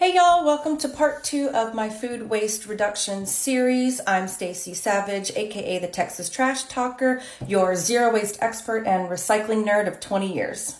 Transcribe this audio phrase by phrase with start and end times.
[0.00, 4.00] Hey y'all, welcome to part 2 of my food waste reduction series.
[4.06, 9.86] I'm Stacy Savage, aka the Texas Trash Talker, your zero waste expert and recycling nerd
[9.86, 10.76] of 20 years.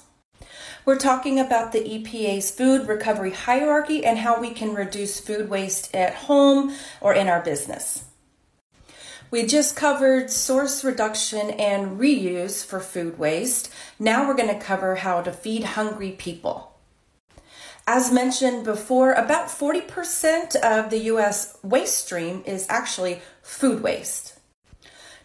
[0.87, 5.95] We're talking about the EPA's food recovery hierarchy and how we can reduce food waste
[5.95, 8.05] at home or in our business.
[9.31, 13.71] We just covered source reduction and reuse for food waste.
[13.99, 16.71] Now we're going to cover how to feed hungry people.
[17.87, 24.39] As mentioned before, about 40% of the US waste stream is actually food waste.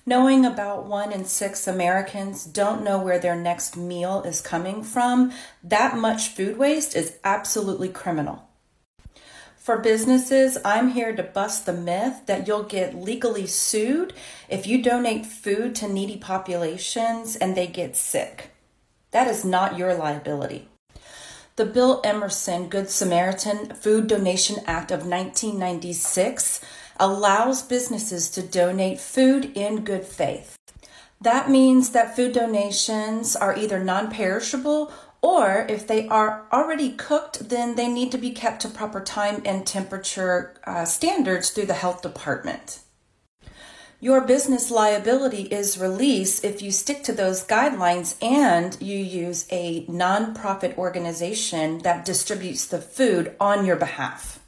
[0.07, 5.31] Knowing about one in six Americans don't know where their next meal is coming from,
[5.63, 8.47] that much food waste is absolutely criminal.
[9.57, 14.13] For businesses, I'm here to bust the myth that you'll get legally sued
[14.47, 18.51] if you donate food to needy populations and they get sick.
[19.09, 20.69] That is not your liability.
[21.57, 26.59] The Bill Emerson Good Samaritan Food Donation Act of 1996
[26.99, 30.57] allows businesses to donate food in good faith.
[31.21, 37.47] That means that food donations are either non perishable or if they are already cooked,
[37.47, 41.73] then they need to be kept to proper time and temperature uh, standards through the
[41.73, 42.81] health department.
[44.01, 49.85] Your business liability is released if you stick to those guidelines and you use a
[49.85, 54.39] nonprofit organization that distributes the food on your behalf.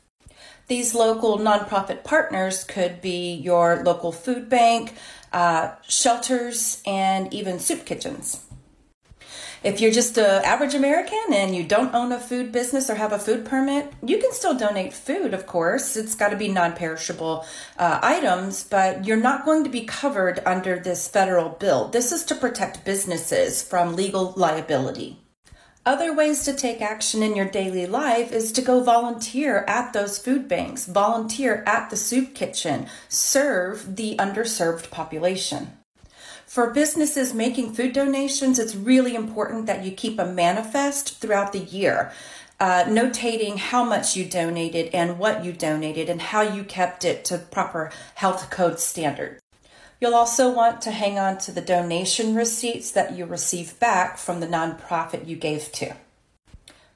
[0.67, 4.93] These local nonprofit partners could be your local food bank,
[5.31, 8.46] uh, shelters, and even soup kitchens.
[9.63, 13.11] If you're just an average American and you don't own a food business or have
[13.11, 15.97] a food permit, you can still donate food, of course.
[15.97, 17.45] It's got to be non perishable
[17.77, 21.87] uh, items, but you're not going to be covered under this federal bill.
[21.87, 25.19] This is to protect businesses from legal liability.
[25.87, 30.19] Other ways to take action in your daily life is to go volunteer at those
[30.19, 35.77] food banks, volunteer at the soup kitchen, serve the underserved population.
[36.47, 41.59] For businesses making food donations, it's really important that you keep a manifest throughout the
[41.59, 42.13] year.
[42.57, 47.25] Uh, notating how much you donated and what you donated and how you kept it
[47.25, 49.41] to proper health code standards.
[49.99, 54.39] You'll also want to hang on to the donation receipts that you receive back from
[54.39, 55.95] the nonprofit you gave to.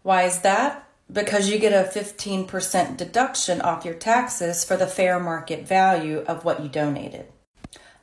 [0.02, 0.88] Why is that?
[1.12, 6.46] Because you get a 15% deduction off your taxes for the fair market value of
[6.46, 7.28] what you donated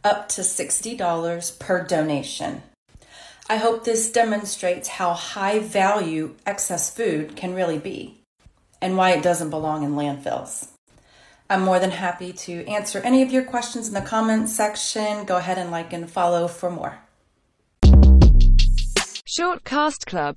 [0.05, 2.63] up to $60 per donation.
[3.49, 8.21] I hope this demonstrates how high value excess food can really be
[8.81, 10.69] and why it doesn't belong in landfills.
[11.51, 15.25] I'm more than happy to answer any of your questions in the comments section.
[15.25, 16.99] Go ahead and like and follow for more.
[19.25, 20.37] Short Cast Club